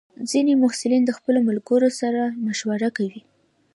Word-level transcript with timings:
ځینې 0.29 0.53
محصلین 0.61 1.03
د 1.05 1.11
خپلو 1.17 1.39
ملګرو 1.47 1.89
سره 1.99 2.21
مشوره 2.45 2.89
کوي. 2.97 3.21